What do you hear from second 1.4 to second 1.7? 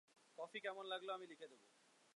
দেব।